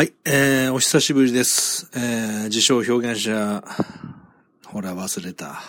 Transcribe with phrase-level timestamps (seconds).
[0.00, 1.90] はい、えー、お久しぶりです。
[1.94, 3.62] えー、自称表現者、
[4.64, 5.60] ほら忘れた。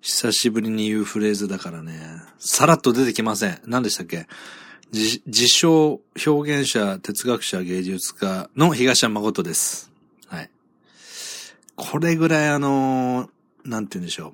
[0.00, 2.00] 久しぶりに言うフレーズだからね、
[2.38, 3.60] さらっと出てきません。
[3.66, 4.26] 何でしたっけ？
[4.90, 9.92] 自称表現者、哲学者、芸術家の東山誠です。
[10.26, 10.50] はい。
[11.76, 14.32] これぐらいあのーなんて言うんでしょう。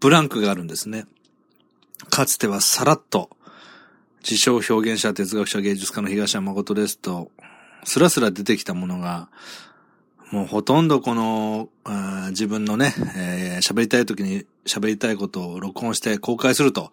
[0.00, 1.06] ブランクがあるんですね。
[2.10, 3.30] かつてはさらっと、
[4.20, 7.30] 自称表現者、哲学者、芸術家の東山誠ですと、
[7.84, 9.28] スラスラ出てきたものが、
[10.30, 11.68] もうほとんどこの、
[12.30, 16.92] 自分のね、えー喋りたい時に喋りたいことを録音して公開すると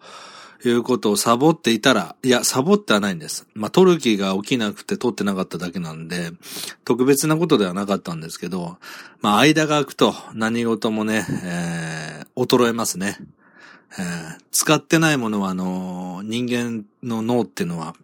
[0.64, 3.46] いうことをサボっていたら、いや、サボってはないんです。
[3.54, 6.32] まあ、撮る気が起きなくて撮ってなかっただけなんで、
[6.84, 8.78] 特別なことではなかったんですけど、
[9.20, 13.16] まあ、間が空くと何事もね、えー衰えますね。
[13.98, 17.94] えー使ってないものは、あのー人間の脳っていうのは、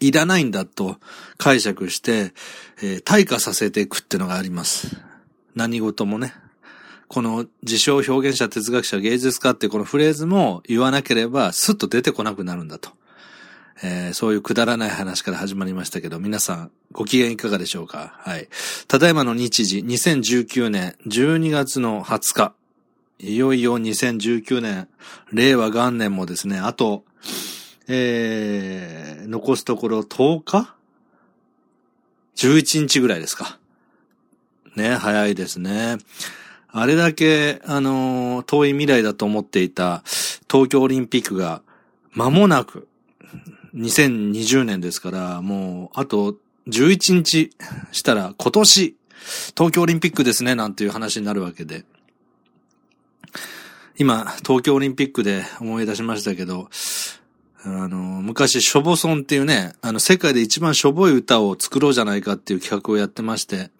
[0.00, 0.98] いらないんだと
[1.38, 2.32] 解釈して、
[2.82, 4.96] えー退化させていくっていうのがあります。
[5.54, 6.34] 何事もね。
[7.08, 12.90] この自称表現者、哲学者、芸術家ってこのフレーズも言わなければスッと出てこなくなるんだと。
[13.82, 18.14] えーそういうくだらない話から始まりましたけど、皆さんご機嫌いかがでしょうか？
[18.20, 18.48] はい。
[18.88, 22.54] ただいまの日時、2019年12月の20日。
[23.20, 24.88] いよいよ2019年、
[25.32, 27.04] 令和元年もですね、あと、
[27.88, 30.74] えー、残すところ10日
[32.36, 33.58] ?11 日ぐらいですか。
[34.76, 35.98] ね、早いですね。
[36.68, 40.02] あれだけ、あのー遠い未来だと思っていた
[40.50, 41.62] 東京オリンピックが
[42.12, 42.88] 間もなく、
[43.74, 46.36] 2020年ですから、もう、あと
[46.68, 47.50] 11日
[47.92, 48.96] したら今年、
[49.56, 51.84] 東京オリンピックですね、なんていう話になるわけで。
[53.96, 56.68] 今、東京オリンピックで思い出しましたけど、
[57.66, 63.70] あの、昔、ショボソンっていうね、あの、世界で一番しょぼい歌を作ろうじゃないかっていう企画をやってまして、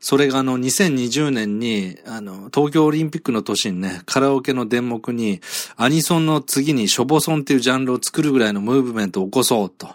[0.00, 5.40] それがあの、2020年に、あの、東京オリンピックの年にね、カラオケの電目に、
[5.76, 9.88] アニソンの次にショボソンっていうジャンルを作るぐらいのムーブメントを起こそうと、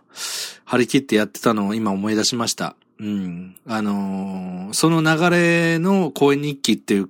[0.66, 2.76] 張り切ってやってたのを今思い出しました。
[3.00, 3.56] うん。
[3.68, 7.10] あのーその流れの声日記っていう、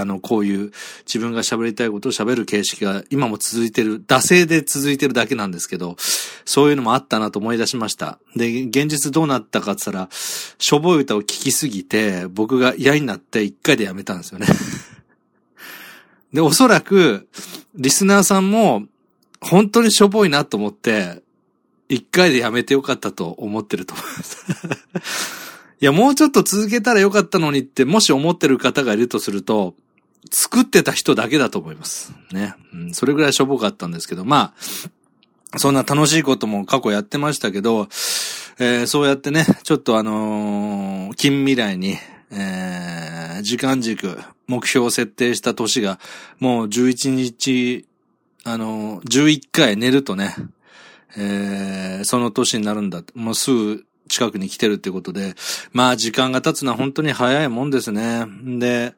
[0.00, 0.72] あの、こういう
[1.06, 5.96] 自分が喋りたいことを喋る形式が今も続いてる、惰性で続いてるだけなんですけど、
[6.44, 8.18] そういうのもあったなと思い出しました。
[8.36, 14.46] で、現実どうなったかって言ったら、しょぼい歌を聴きすぎて、僕が嫌になって一回でやめたんですよね。
[16.32, 17.28] で、おそらく、
[17.74, 18.84] リスナーさんも、
[19.40, 21.22] 本当にしょぼいなと思って、
[21.88, 24.46] 一回でやめてよかったと思ってると思います。
[25.80, 29.74] いや、もうちょっと続けたらよかったのにって、もし思ってる方がいるとすると、
[30.30, 32.12] 作ってた人だけだと思います。
[32.32, 32.54] ね。
[32.72, 34.54] うん、それぐらいしょぼかったんですけど、ま
[35.54, 37.88] あ、そんな楽しいことも過去やってましたけど、
[38.58, 41.96] えーそうやってね、ちょっとあのー近未来に、
[42.30, 45.98] えー時間軸、目標を設定した年が、
[46.38, 47.86] もう11日、
[48.44, 50.34] あのー11回寝るとね、
[51.16, 53.02] えーその年になるんだ。
[53.14, 55.34] もうすぐ近くに来てるってことで、
[55.72, 58.26] まあ時間が経つのは本当に早いもんですね。
[58.58, 58.94] で、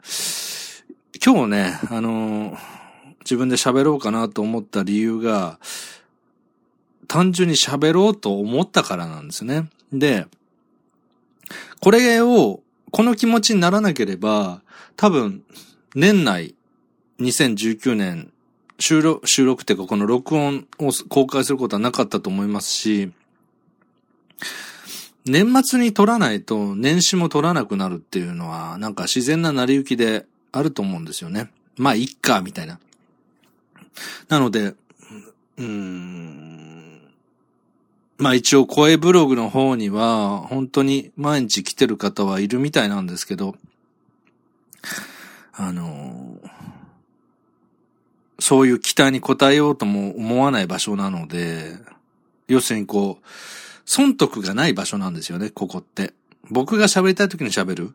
[1.21, 2.83] 今日ね、あのー
[3.25, 5.59] 自分で喋ろうかなと思った理由が、
[7.09, 9.69] 単純に喋ろうと思ったからなんですね。
[9.93, 10.27] で、
[11.81, 14.63] これを、この気持ちにならなければ、
[14.97, 15.43] 多分、
[15.95, 16.55] 年内、
[17.21, 18.33] 2019年、
[18.79, 23.13] 収録、収録っていうかこの録音を公開することはなかったと思いますし、
[25.25, 31.51] 年末に撮らないと年始も撮らなくなるっていうのは、なんか自然な成り行きであると思うんですよね。
[31.77, 32.79] まあ、いっか、みたいな。
[34.29, 37.01] なので、うーん、
[38.19, 43.57] まあ一応声ブログの方には、本当に毎日来てる方はいるみたいなんですけど、
[45.55, 46.39] あの
[48.39, 51.77] そういう期待に応えようとも思わない場所なので、
[52.49, 53.27] 要するにこう、
[53.85, 56.13] 損得がない場所なんですよね、ここって。
[56.51, 57.95] 僕が喋りたい時に喋る。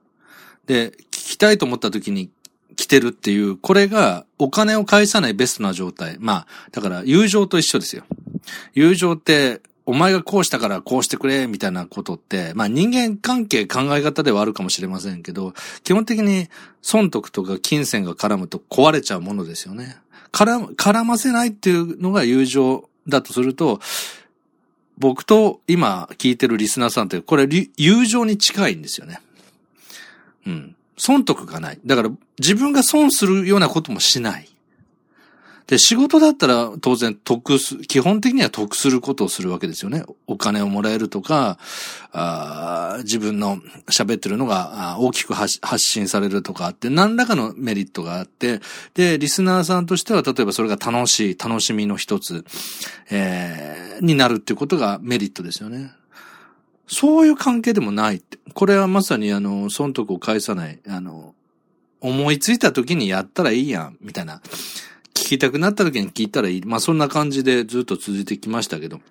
[0.65, 2.30] で、聞きたいと思った時に
[2.77, 6.15] 来てるっていう、これがお金を返さないベストな状態。
[6.19, 8.03] まあ、だから友情と一緒ですよ。
[8.74, 15.53] 友情って、お前がこうしたからこうしてくれ、みたいなことって、まあ人間関係考え方ではあるかもしれませんけど、
[15.83, 16.50] 基本的に
[16.81, 19.97] 損得とか金銭が絡むと壊れちゃうものですよね。
[20.33, 23.80] 絡、絡ませないっていうのが友情だとすると、
[24.97, 27.47] 僕と今聞いてるリスナーさんって、これ
[27.77, 29.21] 友情に近いんですよね。
[30.45, 30.75] うん。
[30.97, 31.79] 損得がない。
[31.85, 32.09] だから
[32.39, 34.49] 自分が損するようなこともしない。
[35.67, 40.05] で、仕事だったら当然得す、基本的には得することをするわけですよね。
[40.25, 41.59] お金をもらえるとか、
[42.13, 43.57] あ自分の
[43.91, 48.61] 喋ってるのが大きく発信されるとかあって、何らかのメリットがあって、
[48.94, 52.45] で、リスナーさんとしては、例えばそれが楽しい、楽しみの一つ、
[53.11, 55.91] えー、になるっていうことがメリットですよね。
[56.88, 58.38] そういう関係でもないって。
[58.54, 61.36] これはまさにあの、損得を返さない、あの、
[62.00, 64.42] 思いついた時にやったらいいやん、みたいな。
[65.13, 66.62] 聞きたくなった時に聞いたらいい。
[66.63, 69.01] まあそんな感じでずっと続いてきましたけど。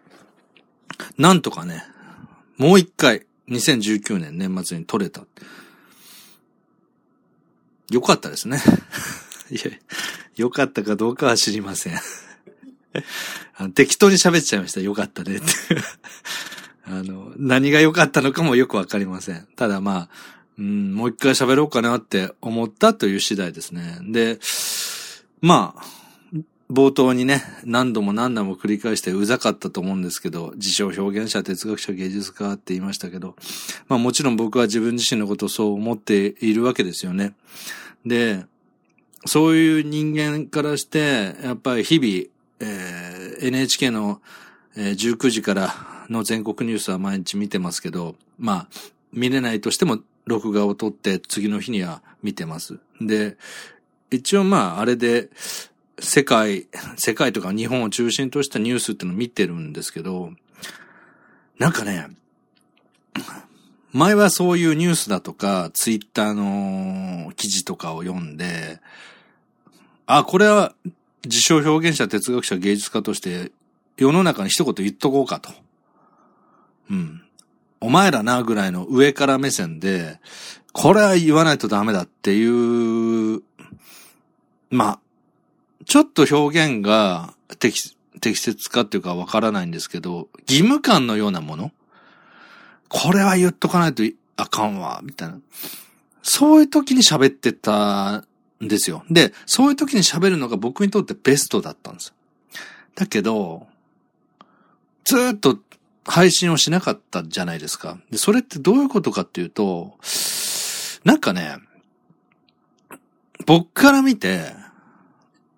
[1.19, 1.85] なんとかね、
[2.57, 5.25] もう一回、2019年年末に撮れた。
[7.91, 8.61] よかったですね。
[9.51, 9.61] いや、
[10.37, 11.99] よかったかどうかは知りません。
[13.75, 14.81] 適当に喋っちゃいました。
[14.81, 15.47] よかったねって
[16.87, 19.47] あの、何が良かったのかもよくわかりません。
[19.57, 20.09] ただまあ、
[20.59, 23.99] うん、もう一回喋ろうかなって思ったという次第ですね。
[24.03, 24.39] で、
[25.41, 25.83] まあ、
[26.71, 33.37] 冒頭にね、何度も何度も繰り返してうざかったと思うんですけど、自称表現者、哲学者、芸術家って言いましたけど、
[33.89, 37.35] まあもちろん僕は自分自身のことをそう思っているわけですよね。
[38.05, 38.47] で、
[39.27, 44.21] そういう人間からして、やっぱり日々、えー、NHK の、
[44.77, 48.69] えー、19時からの全国ニュースは毎日見てますけど、まあ、
[49.13, 52.79] 見れないとしても録画を撮って次の日には見てます。
[53.01, 53.37] で、
[54.11, 55.31] 一応まあ、あれで、
[55.99, 56.67] 世界、
[56.97, 60.31] 世界とか日本を中心としたニュースってのを見てるんですけど、
[61.59, 62.09] なんかね、
[63.93, 68.81] 前はそういうニュースだとか、ツイッターの記事とかを読んで、
[70.05, 70.75] あ、これは
[71.25, 73.51] 自称表現者、哲学者、芸術家として
[73.97, 75.51] 世の中に一言言っとこうかと。
[76.91, 77.23] うん。
[77.81, 80.19] お前らなぐらいの上から目線で、
[80.73, 83.43] これは言わないとダメだっていう、
[84.71, 85.01] まあ、
[85.85, 91.71] ちょっと表現が適適切かっていうかわからないんですけど、義務感のようなもの？
[92.89, 94.03] これは言っとかないと
[94.37, 95.39] あかんわ、みたいな。
[96.23, 98.25] そういう時に喋ってたん
[98.61, 99.05] ですよ。
[99.11, 102.15] で、そういう時に喋るのが僕にとってベストだったんです
[102.95, 103.67] だけど、
[105.05, 105.59] ずっと
[106.07, 107.99] 配信をしなかったじゃないですか。
[108.11, 109.95] で、それってどういうことかっていうと、
[111.05, 111.59] なんかね、
[113.45, 114.53] 僕から見て、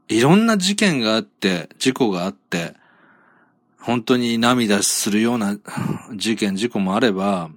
[0.09, 2.75] いろんな事件があって、事故があって、
[3.79, 5.57] 本当に涙するような
[6.15, 7.51] 事件、事故もあれば、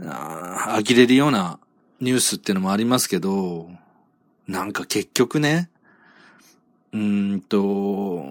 [0.00, 1.58] あ呆れるような
[2.00, 3.70] ニュースっていうのもありますけど、
[4.46, 5.70] なんか結局ね、
[6.94, 8.24] うんと、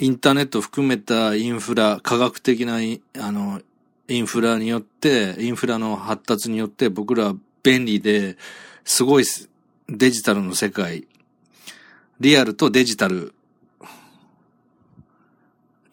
[0.00, 3.62] インターネット含めたインフラ、科学的なあの、
[4.08, 7.32] インフラによって、インフラの発達によって僕ら
[7.62, 8.36] 便利で、
[8.84, 9.24] すごい
[9.88, 11.06] デジタルの世界、
[12.18, 13.34] リアルとデジタル、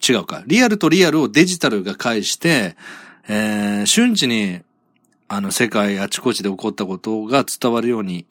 [0.06, 0.42] 違うか。
[0.48, 2.74] リアルとリアルをデジタルが介して、
[3.28, 4.62] えー、瞬時に、
[5.28, 8.26] あの、世界あちこちで起こったことが伝わるように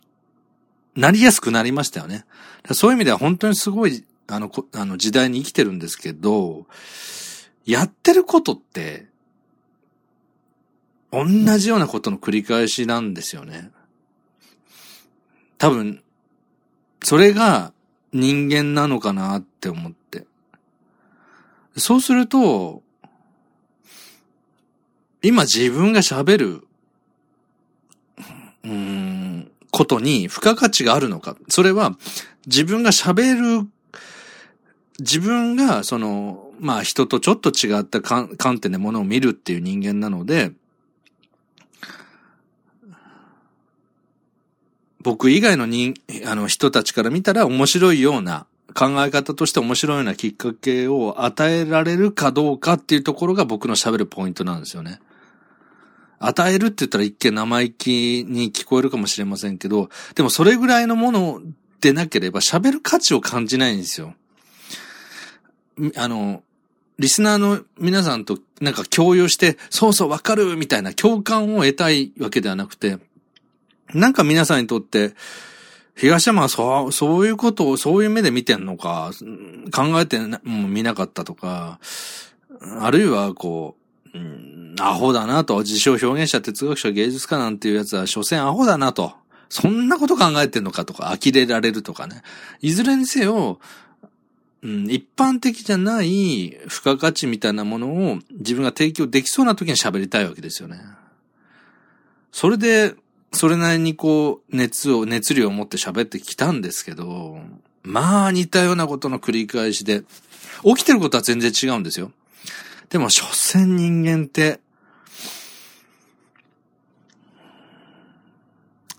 [1.00, 2.26] なりやすくなりましたよね。
[2.74, 6.66] そういう意味では本当にすごい、あの、あの時代に生きてるんですけど、
[7.66, 9.08] やってることって、
[11.12, 11.26] 同
[11.58, 13.72] じようなことの繰り返しなんですよね。
[15.58, 16.04] 多分、
[17.02, 17.72] それが
[18.12, 20.26] 人間なのかなって思って。
[21.78, 22.84] そうすると、
[25.22, 26.68] 今自分が喋る、
[28.66, 28.99] うん、
[29.80, 31.38] ことに付加価値があるのか。
[31.48, 31.96] それは
[32.48, 33.70] 自分が喋る、
[35.00, 38.28] 自分がその、まあ人とちょっと違った観
[38.60, 40.52] 点でものを見るっていう人間なので、
[45.02, 45.94] 僕以外の人、
[46.26, 55.00] あの人たちから見たら面白いような考え方として面白いようなきっかけを与えられるかどうかっていうところが僕の喋るポイントなんですよね。
[56.20, 61.42] 与えるって言ったら一見生意気に聞こえるかもしれませんけど、でもそれぐらいのもの
[61.82, 64.14] でなければ喋る価値を感じないんですよ。
[65.96, 66.44] あの、
[66.98, 72.98] リスナーの皆さんとなんか共有して、そうそうわかるみたいな共感を得たいわけではなくて、
[73.94, 75.14] なんか皆さんにとって、
[75.96, 79.12] 東山はそう、そういうことをそういう目で見てんのか、
[79.74, 81.80] 考えても見なかったとか、
[82.80, 83.76] あるいはこ
[84.14, 89.14] う、うん、アホだなと、自称表現者、哲学者、芸術家なんていうやつは、所詮アホだなと。
[89.50, 92.22] そんなこと考えてんのかとか、呆れられるとかね。
[92.62, 93.60] いずれにせよ、
[94.62, 100.80] うん、一般的じゃない付加価値みたいなものを自分が提供できそうな時に喋りたいわけですよね。
[102.32, 102.96] それで、
[103.32, 107.40] それなりにこう、熱を、熱量を持って喋ってきたんですけど、
[107.84, 110.04] まあ似たようなことの繰り返しで、
[110.64, 112.12] 起きてることは全然違うんですよ。
[112.90, 114.60] でも、所詮人間って、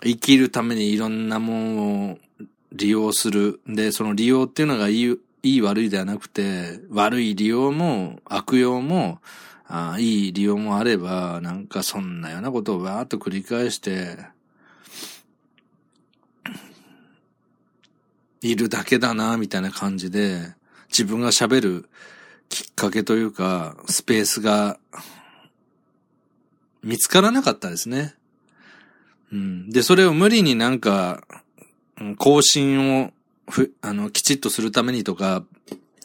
[0.02, 2.18] 生きるためにいろんなものを
[2.72, 3.60] 利用する。
[3.66, 9.20] で、その利用っていうのがいい、いい悪いではなくて、悪い利用も悪用も、
[9.66, 14.18] あいい利用もあれば、なんかそんなようなことをわーっと繰り返して、
[18.42, 20.54] いるだけだな、みたいな感じで、
[20.88, 21.88] 自分が喋る
[22.48, 24.78] きっかけというか、スペースが
[26.82, 28.14] 見つからなかったですね。
[29.32, 29.70] うん。
[29.70, 31.22] で、それを無理になんか、
[32.18, 33.12] 更新を
[33.48, 35.44] ふ、あの、きちっとするためにとか、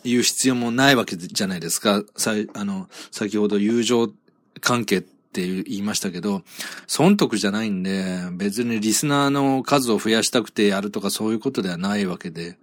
[0.06, 2.04] いう必要もないわけじゃないですか。
[2.16, 4.12] さあの、先ほど友情
[4.62, 6.44] 関係って言いましたけど、
[6.88, 12.58] 損得じゃないんで、別にリスナーの数を増やしたくてやるとかそういうことではないわけで。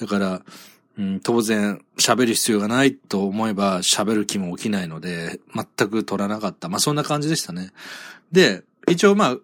[0.00, 0.42] だから、
[0.98, 6.68] うん、当然喋る必要がないと思えば喋る気も起きないので、全く取らなかった。
[6.68, 7.70] まあそんな感じでしたね。
[8.32, 9.36] で、一応まあ、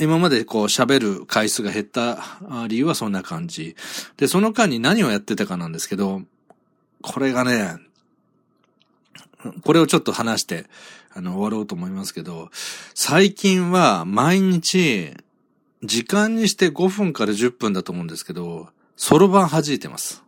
[0.00, 2.18] 今までこう喋る回数が減った
[2.68, 3.76] 理由はそんな感じ。
[4.16, 6.22] で、その間に何をやってたかなんですけど、
[7.02, 7.76] これがね、
[9.62, 10.66] これをちょっと話して、
[11.12, 12.50] あの、終わろうと思いますけど、
[12.94, 15.12] 最近は毎日、
[15.82, 20.22] 時間にして5分から10分だと思うんですけど、そろばん弾いてます。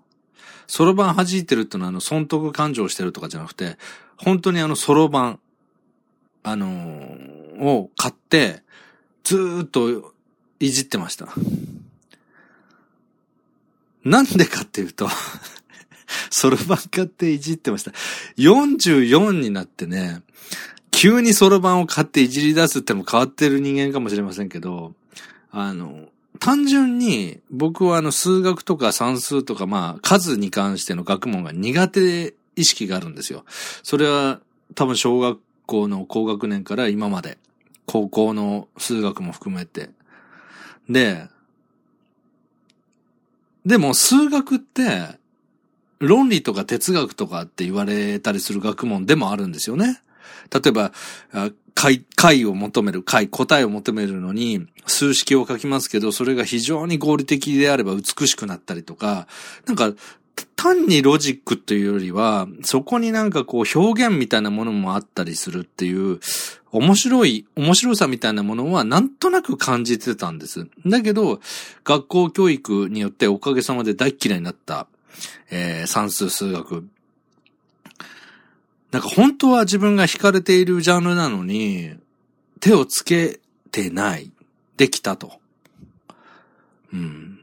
[0.66, 3.76] そろばん弾いてるってのはあの、損得感情してるとかじゃなくて、
[4.16, 5.40] 本当にあの、そろばん、
[6.42, 8.62] あのー、を買って、
[9.24, 10.14] ずーっと
[10.60, 11.28] いじってました。
[14.04, 15.08] なんでかっていうと
[16.30, 17.92] そろばん買っていじってました。
[18.36, 20.22] 44になってね、
[20.90, 24.94] 急にそろばんを買っていじり出すっても変わってる人間かもしれませんけど、
[25.50, 33.44] あの、単純に僕はあの数学とか算数とかまあ数に関しての学問が苦手意識があるんですよ。
[33.82, 34.40] それは
[34.74, 37.38] 多分小学校の高学年から今まで
[37.86, 39.90] 高校の数学も含めて。
[40.88, 41.28] で、
[43.64, 45.20] でも数学って、
[45.98, 50.00] 論理とか哲学とかって言われたりする学問でもあるんですよね。
[50.52, 50.92] 例えば、
[51.74, 59.26] 解、解を求める、解、答えを求めるのに、数式を書きますけど、それが非常に合理的であれば美しくなったりとか、
[59.66, 59.92] なんか、
[60.56, 66.20] 単にロジックというよりは、そこになんかこう表現みたいなものもあったりするっていう、
[66.70, 70.68] 面白い、面白さみたいなものはなんとなく感じてたんです。
[70.86, 71.40] だけど、
[71.84, 74.86] 学校教育によっておかげさまで大嫌いになった、
[75.50, 76.86] えー、算数数学。
[78.92, 81.94] なんか本当は自分が惹かれているジャンルなのに、
[82.60, 84.30] 手をつけてない、
[84.76, 85.40] できたと。
[86.92, 87.41] うん。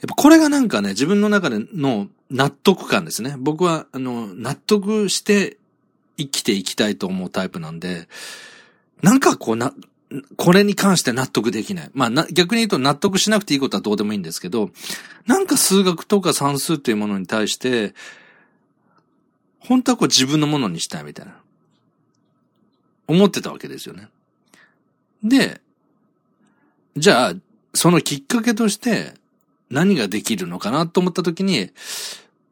[0.00, 3.34] やっぱこれがなんかね、自分の中での納得感ですね。
[3.38, 5.56] 僕は、あの、納得して
[6.16, 8.08] 生きていきたいと思うタイプなんで、
[9.02, 9.74] なんかこうな、
[10.36, 11.90] これに関して納得できない。
[11.94, 14.70] まあな、逆に言うと納得しなくていいことはどうでもいいんですけど、
[15.26, 17.94] なんか数学とか算数っていうものに対して、
[19.58, 21.34] 本当はこう自分のものにしたいみたいな。
[23.08, 24.08] 思ってたわけですよね。
[25.24, 25.60] で、
[26.96, 27.34] じゃあ、
[27.74, 29.14] そのきっかけとして、
[29.70, 31.70] 何ができるのかなと思った時に、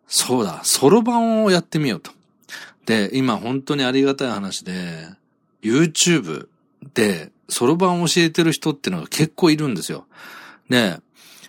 [0.07, 2.13] そうだ、ソロ版をやってみようと。
[2.85, 5.09] で、今本当にありがたい話で、
[5.63, 6.49] YouTube
[6.95, 10.07] でソロ版を教えてる人ってのが結構いるんですよ。
[10.69, 11.01] で、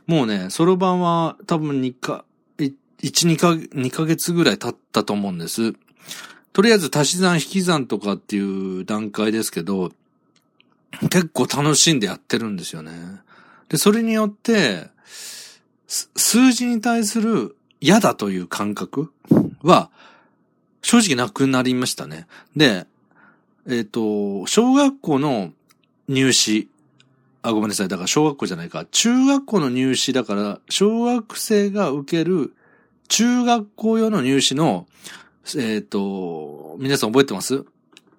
[0.08, 2.26] もうね、ソロ版は多分2か、
[2.58, 5.74] 1、2か、2ヶ月ぐらい経ったと思うんです。
[6.54, 9.92] とりあえず足し算引き算とかっていう段階ですけど、
[11.12, 12.92] 結構楽しんでやってるんですよね。
[13.70, 14.90] で、それによって、
[15.88, 19.12] 数字に対する嫌だという感覚
[19.62, 19.90] は、
[20.82, 22.28] 正直なくなりましたね。
[22.56, 22.86] で、
[23.68, 25.52] えっ、ー、と、小学校の
[26.08, 26.70] 入試、
[27.42, 27.88] あ、ごめんなさい。
[27.88, 28.86] だから小学校じゃないか。
[28.92, 32.54] 中学校の入試だから、小学生が受ける
[33.08, 34.88] 中学校用の入試の、
[35.56, 37.66] えっ、ー、と、皆さん覚えてます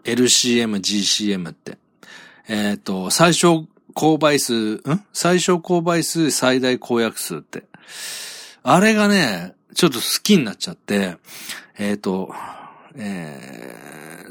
[0.04, 1.78] ?LCM、GCM って。
[2.48, 4.82] えっ、ー、と、最小公倍数、ん？
[5.12, 7.64] 最小公倍数最大公約数って。
[8.62, 11.16] あれがね、ちょっと好きになっちゃって、
[11.78, 12.32] えっ、ー、と、
[12.96, 14.24] え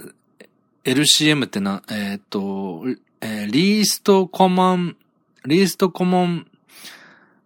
[0.84, 2.84] ー、LCM ってな、えっ、ー、と、
[3.22, 4.96] えー、リーストコモン、
[5.46, 6.48] リーストコモン、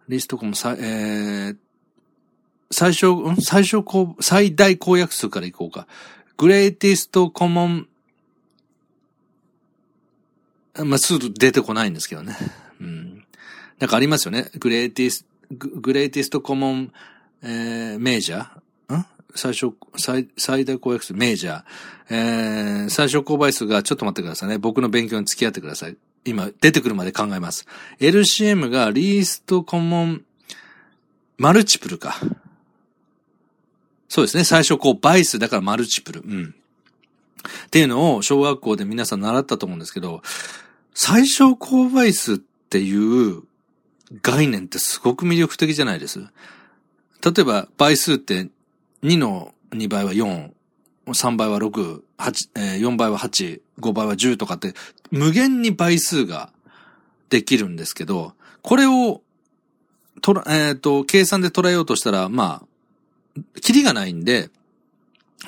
[0.08, 1.56] リーストコモン、さえー、
[2.70, 3.36] 最小、ん？
[3.36, 5.86] 最小公、最大公約数からいこうか。
[6.36, 7.88] グレイティストコモン、
[10.74, 12.36] まあ、すぐ出てこないんですけどね。
[12.80, 13.24] うん。
[13.78, 14.50] なんかありますよね。
[14.58, 16.92] グレイティス、グレイティストコモン、
[17.42, 19.06] えー、メジャーん？
[19.34, 21.64] 最初、最、最大公約数、メジャー。
[22.10, 24.58] えー、最小公倍数が、ちょっと待ってくださいね。
[24.58, 25.96] 僕の勉強に付き合ってください。
[26.24, 27.66] 今、出てくるまで考えます。
[27.98, 30.22] LCM がリーストコモン、
[31.38, 32.16] マルチプルか。
[34.08, 34.44] そうですね。
[34.44, 36.20] 最初こう、倍数だからマルチプル。
[36.20, 36.54] うん。
[37.66, 40.22] っていうのを小学校で皆さん習ったと思うんですけど、
[40.94, 43.42] 最小公倍数っていう
[44.22, 46.20] 概念ってすごく魅力的じゃないです。
[46.20, 48.48] 例えば倍数って
[49.02, 50.50] 2の2倍は4、
[51.06, 54.74] 3倍は6、8、4倍は8、5倍は10とかって
[55.10, 56.50] 無限に倍数が
[57.30, 59.22] できるんですけど、これを
[60.20, 64.50] とら、えっ、ー、と、計算で捉えようとしたら、まあ、キリがないんで、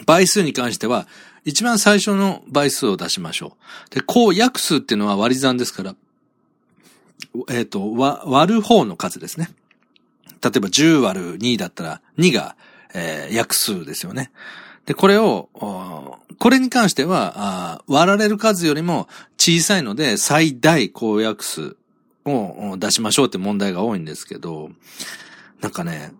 [0.06, 1.06] 倍数に関しては、
[1.44, 3.56] 一番最初の倍数を出しましょ
[3.90, 3.94] う。
[3.94, 5.94] で、こう、約数っていうのは割り算ですから、
[7.50, 9.50] えっ、ー、と、割る方の数ですね。
[10.42, 12.56] 例えば10割る2だったら、2が、
[12.94, 14.30] えー、約数ですよね。
[14.86, 15.48] で、これを、
[16.38, 19.08] これに関しては、割られる数よりも
[19.38, 21.76] 小さいので、最大公約数
[22.24, 24.70] を出しましょうって問題が多いんですけど、
[25.60, 26.12] なんかね、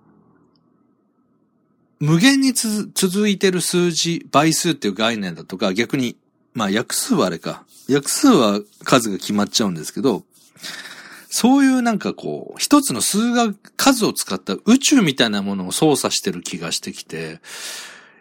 [2.05, 6.17] 無限に続いてる数字、倍数っていう概念だとか、逆に、
[6.53, 7.65] まあ約数はあれか。
[7.89, 10.23] 約数は数が決まっちゃうんですけど、
[11.31, 17.41] そういうなんかこう、一つの数学、数を使った宇宙みたいなものを操作してる気がしてきて、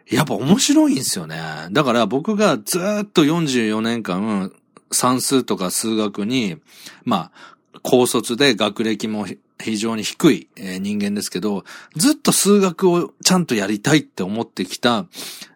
[0.10, 1.42] やっぱ面白いんですよね。
[1.72, 4.54] だから僕がずっと44年間、
[4.92, 6.58] 算数とか数学に、
[7.04, 9.28] まあ、高卒で学歴も
[9.64, 11.64] 非常に低い人間ですけど、
[11.96, 15.08] ずっと数学をちゃんとやりたいって思ってきた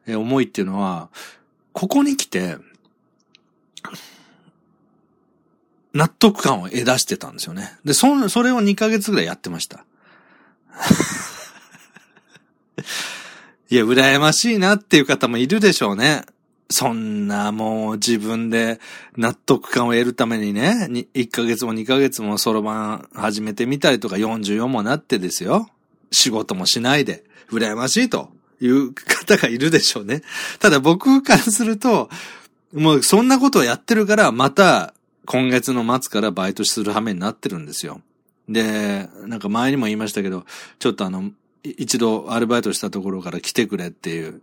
[0.07, 1.09] 思いっていうのは、
[1.73, 2.57] ここに来て、
[5.93, 7.77] 納得感を得出してたんですよね。
[7.83, 9.83] で、そ、それを2ヶ月ぐらいやってました。
[13.69, 16.23] いや、羨ましいなっていう方もいるでしょうね。
[16.69, 18.79] そんなもう自分で
[19.15, 25.69] 納得感を得るためにね、1ヶ月も2ヶ月もそろばん始めてみたりとか44もなってですよ。
[26.11, 30.23] 仕事もしないで、羨ましいという方がいるでしょうね。
[30.59, 32.09] ただ僕からすると、
[32.73, 34.93] もうそんなことをやってるから、また
[35.25, 38.01] 今月の末からバイトする羽目になってるんですよ。
[38.49, 40.45] で、なんか前にも言いましたけど、
[40.79, 41.31] ちょっとあの、
[41.63, 44.41] 一度アルバイトしたところから来てくれっていう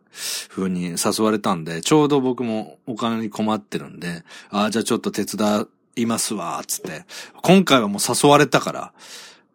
[0.49, 7.05] 風に誘われたんで、ちょうど僕もお金に困ってるんで、ああ、じゃあちょっと手伝いますわ、つって。
[7.43, 8.93] 今回はもう誘われたから、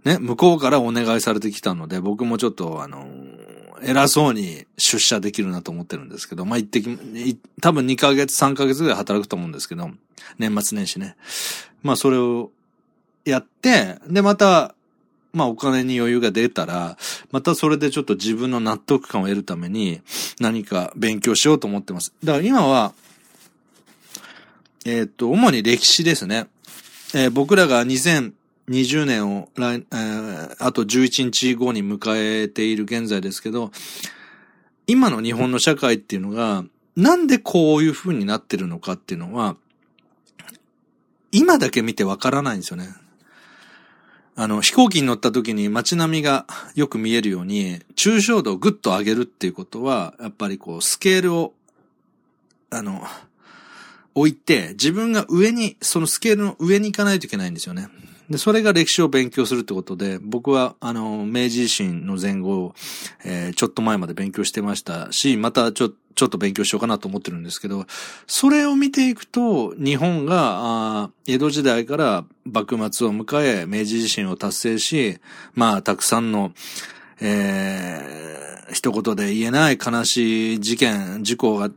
[0.05, 3.07] ね、向こうからお願いされてきたので、僕もちょっとあの、
[3.81, 6.87] 偉そうに出社できるなと思ってるんですけど、まあ、行ってき、
[7.61, 9.89] 多分2ヶ月、3ヶ月ぐらい働くと思うんですけど、
[10.37, 11.15] 年末年始ね。
[11.81, 12.51] まあ、それを
[13.25, 14.75] やって、で、また、
[15.33, 16.97] まあお金に余裕が出たら、
[17.31, 20.01] またそれでちょっと自分の納得感を得るために
[20.39, 22.13] 何か勉強しようと思ってます。
[22.23, 22.93] だから今は、
[24.85, 26.47] えっ、と、主に歴史ですね。
[27.13, 33.71] えー、僕らが2020年を来、えー、あと11日後に迎えている現在ですけど、
[34.87, 36.63] 今の日本の社会っていうのが、
[36.95, 39.55] なんでこういう風になってるのかっていうのは、
[41.31, 42.89] 今だけ見てわからないんですよね。
[44.41, 51.53] あの、飛行機に乗った時に街並みがよく見えるように、抽象度をぐっと上げるっていうことは、やっぱりこう、スケールを、
[52.69, 53.03] あの、
[54.15, 57.89] 置いて、自分が上に、そのスケールの上に行かないといけないんですよね。
[58.29, 62.75] で、それが歴史を勉強するってことで、僕は、あの、明治維新の前後、
[63.25, 67.85] えー、ちょっと前まで勉強してましたし、またちょ、ちょっと勉強しようかなと思ってるんですけど、
[68.27, 75.17] それを見ていくと、日本が、あ江戸時代から幕末を迎え、明治維新を達成し、
[75.55, 76.51] まあ、たくさんの、
[77.21, 81.71] えー、一言で言えない悲しい事件、事故が、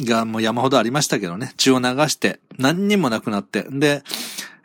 [0.00, 4.02] がもう山ほどありましたけどね、血を流して、何人も亡くなって、で、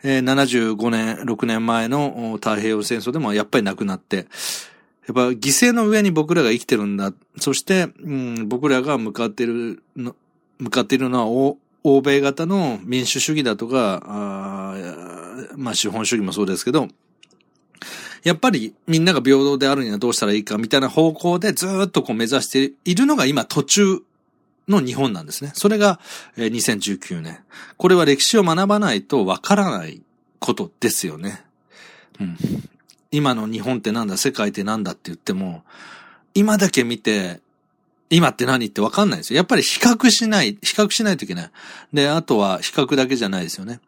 [0.04, 4.26] えー、75年、6年前の太平洋戦争でもやっぱり亡くなって、やっ
[5.16, 7.14] ぱ犠牲の上に僕らが生きてるんだ。
[7.38, 10.16] そして、うん、僕らが向かっているの、
[10.60, 14.76] 向かっているのは欧米型の民主主義だとか、あ
[15.56, 16.88] まあ資本主義もそうですけど、
[18.24, 24.04] やっぱりみんなが平等であるにはどうしたらいいかみたいな方向でずっとこう目指しているのが今途中
[24.67, 25.52] の日本なんですね。
[25.54, 26.00] それが
[26.38, 27.39] 2019年。
[27.78, 30.02] これは歴史を学ばないとわからない
[30.39, 31.43] ことですよね。
[32.19, 32.38] うん。
[33.12, 35.63] 今の日本ってなんだ、世界ってなんだって言っても、
[36.34, 37.41] 今だけ見て、
[38.10, 39.38] 今って何ってわかんないですよ。
[39.38, 41.52] やっぱり比較しない、比較しないといけない。
[41.93, 43.80] で、あとは比較だけじゃないですよね。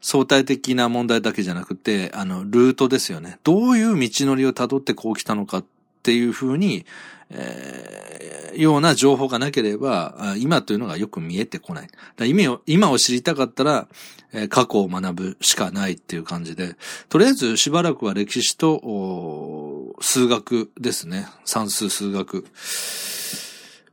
[0.00, 3.38] 相対的な問題だけじゃなくて、あの、ルートですよね。
[3.42, 5.64] どういう道のりを辿ってこう来たのかっ
[6.02, 6.86] ていうふうに、
[7.30, 11.88] えー、ような情報がなければ、今というのがよく見えてこない。
[12.28, 13.88] 今を、今を知りたかったら、
[14.32, 16.76] えー、過去を学ぶしかないっていう感じで、
[17.08, 21.28] とりあえずしばらくは歴史と、数学ですね。
[21.44, 22.44] 算数数学。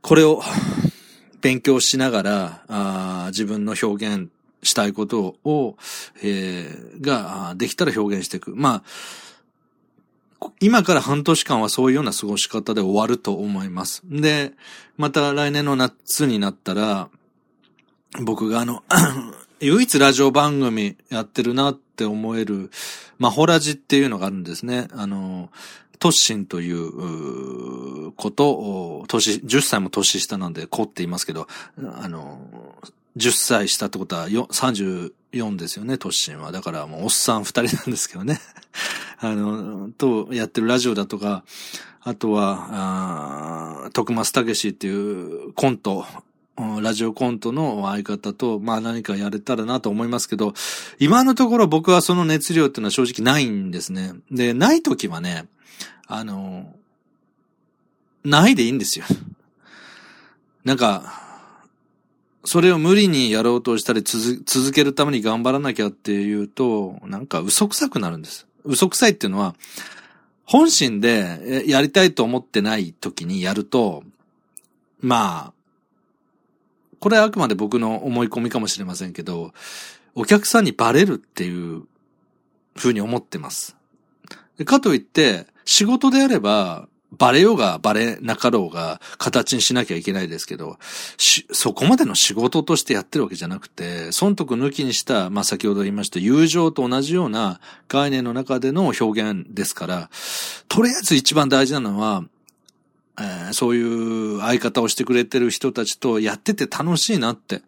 [0.02, 0.42] これを
[1.40, 4.28] 勉強しながら、あ自分の表現
[4.62, 5.76] したいことを、
[6.22, 8.54] えー、ができたら表現していく。
[8.54, 8.82] まあ、
[10.60, 14.02] 今から半年間はそういうような過ごし方で終わると思います。
[14.04, 14.52] で、
[14.96, 17.08] また来年の夏になったら、
[18.22, 18.82] 僕があの、
[19.60, 22.70] 唯一ラジオ番組やってるなって思える、
[23.18, 24.88] まあ、ホラジっていうのがあるんですね。
[24.92, 25.50] あの、
[25.98, 32.40] トッシンということ、年、10歳も年下なんで、子って言いますけど、あの、
[33.16, 36.52] 10歳したってことは34ですよね、トッシンは。
[36.52, 38.40] だからもうおっさん2人なんですけどね。
[39.18, 41.44] あの、とやってるラジオだとか、
[42.02, 46.04] あとは、あ徳松武史っていうコント、
[46.80, 50.54] ラジオコントの相方と、まあ何かやれたらなと思いますけど、
[50.98, 54.12] 今のところ僕はその熱量っていうのは正直ないんですね。
[54.30, 55.46] で、ない時はね、
[56.06, 56.72] あの、
[58.24, 59.04] ないでいいんですよ。
[60.64, 61.26] なんか、
[62.44, 68.46] それを無理にやろうとしたり続けるために頑張らなきゃっていうと、なんか嘘くさくなるんです。
[68.66, 69.54] 嘘くさいっていうのは、
[70.44, 74.04] 本心でやりたいと思ってない時にやると、
[75.00, 75.52] まあ、
[77.00, 79.52] これはあくまで僕の思い込みかもしれませんけど、
[80.14, 81.82] お客さんにバレるっていう
[82.76, 83.76] ふうに思ってます。
[84.64, 90.78] かといって、仕事であれば、バレようがバレなかろうが形にしなきゃいけないですけど、
[91.52, 100.10] そこまでの仕事としてやってるわけじゃなくて、損得抜きにした、まあ、先ほど言いました友情と同じような概念の中での表現ですから、
[100.68, 102.24] とりあえず一番大事なのは、
[103.18, 107.62] えー、そういう相方をしてくれてる人たちとやってて楽しいなって。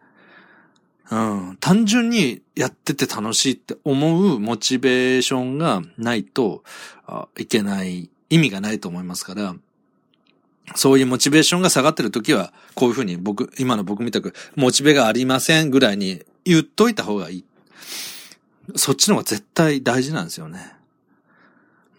[1.11, 1.57] うん。
[1.59, 6.65] 単純にやってて楽しいって思うモチベーションがないと
[7.39, 9.55] いけない意味がないと思いますから、
[10.75, 17.45] そういうモチベーションが下がってる時は、こういうふうに僕、今の僕みたく、モチベがありませんぐらいに言っといた方がいい。
[18.77, 20.75] そっちの方が絶対大事なんですよね。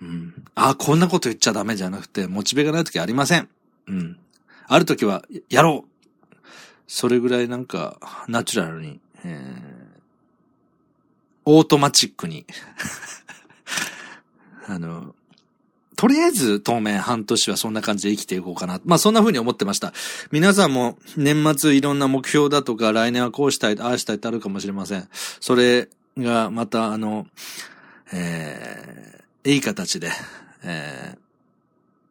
[0.01, 0.33] うん。
[0.55, 3.49] ああ、こんなこと言っちゃダメじゃなくて、モチベがない時ありません。
[3.87, 4.17] うん。
[4.67, 6.35] ある時は、やろう
[6.87, 9.99] それぐらいなんか、ナチュラルに、えー、
[11.45, 12.45] オートマチックに
[14.67, 15.15] あの、
[15.99, 18.79] とりあえず当面半年はそんな感じで生きていこうかな。
[18.85, 19.91] まあそんな風に思ってました。
[20.31, 25.09] 皆さんも年末いろんな目標だとか来年はこうしたい、ああしたいってあるかもしれません。
[25.11, 27.27] それがまたあの、
[28.13, 30.09] えー、いい形で、
[30.63, 31.17] え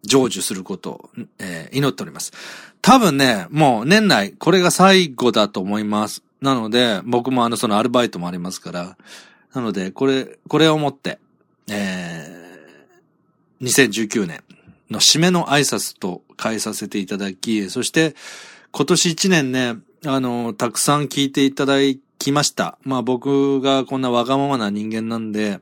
[0.05, 2.35] ー、成就することを、えー、祈っております。
[2.83, 6.23] 多分ね、もう年内これが最後だと思います。
[6.43, 8.99] なので、僕もあのそのアルバイトもありますから、
[9.55, 11.19] なので、これ、これをもって、
[11.71, 12.48] えー、
[13.63, 14.43] 2019年
[14.91, 18.15] の締めの挨拶と変えさせていただき、そして
[18.71, 21.77] 今年1年ね、あの、たくさん聞いていただ
[22.19, 22.79] きました。
[22.83, 25.61] まあ僕がこんなわがままな人間なんで、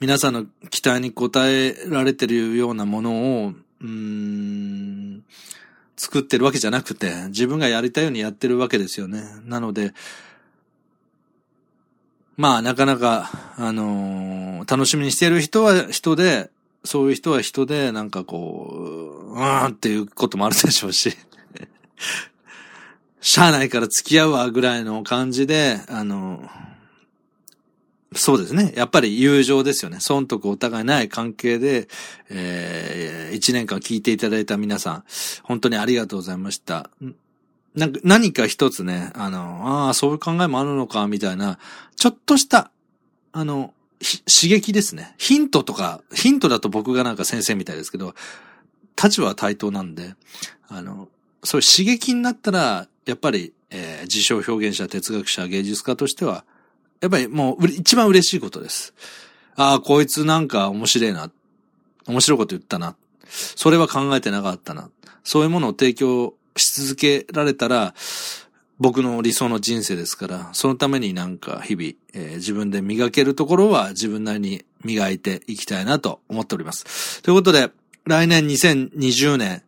[0.00, 5.24] 皆さんの期待に応えられてるようなものを、うーん、
[5.96, 9.22] 作ってるわけじゃなくて、自分がやりたいようにやってるわけですよね。
[9.44, 9.94] なので、
[12.36, 16.50] まあ、なかなか、あのー、楽しみにしてる人は人で、
[16.84, 21.16] そういう人は人で、なんかこう、うーんっていうこともあるでしょうし、
[23.20, 26.48] しゃあないから付き合うわぐらいの感じで、あの、
[28.16, 28.72] そうですね。
[28.76, 29.98] やっぱり友情ですよね。
[30.00, 31.88] 損得お互いない関係で、
[32.30, 35.04] えー、一年間聞いていただいた皆さん、
[35.42, 36.90] 本当にありがとうございました。
[37.74, 41.58] なんか何か一つね、あの、ああ、そういう考えもあるのか、みたいな、
[41.96, 42.70] ちょっとした、
[43.32, 45.14] あの、刺激ですね。
[45.18, 48.14] ヒントとか、ヒントだと僕がなんか先生みたいですけど、
[49.02, 50.14] 立場は対等なんで、
[50.68, 51.08] あの、
[51.42, 56.44] そういう刺激になったら、やっぱり、えー、自称表現者、哲学者、芸術家としては、
[57.00, 58.94] やっぱりもう、一番嬉しいことです。
[59.56, 61.30] ああ、こいつなんか面白いな。
[62.06, 62.96] 面白いこと言ったな。
[63.28, 64.90] それは考えてなかったな。
[65.24, 67.94] そういうものを提供し続けられたら、
[68.78, 77.22] 僕の理想の人生ですから、そのためになんか日々、えー、自分で磨けるところは自分なりに磨いていきたいなと思っております。
[77.22, 77.70] ということで、
[78.04, 79.62] 来年2020年、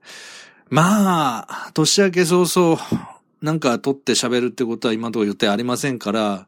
[0.68, 2.80] まあ、年明け早々、
[3.40, 6.46] なんか撮って喋るってことは今のところ予定ありませんから、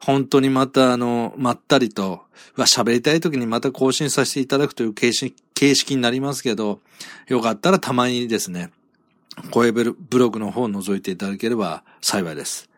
[0.00, 2.22] 本当にまたあの、まったりと、
[2.56, 6.80] 喋りたい時にまた更新させていただくという形式になりますけど、
[7.28, 8.72] よかったらたまにですね、
[9.50, 12.68] 声ブログの方を覗いていただければ幸いです。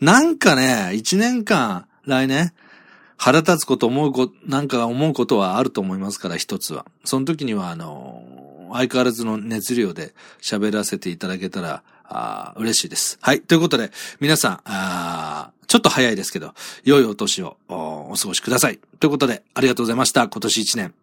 [0.00, 2.52] なんかね、一年間、来年、
[3.16, 6.84] 腹立つこと思うこと、なんか思うことはあると思いますから、一つは。
[7.04, 13.18] その時には、あの、相変わらずの熱量で喋らせていただけたら、あ嬉しいです。
[13.22, 13.40] はい。
[13.40, 16.52] ということで、皆さん、あちょっと早いですけど、
[16.84, 18.78] 良いお年をお過ごしください。
[19.00, 20.28] ということで、ありがとうございました。
[20.28, 20.94] 今年一年。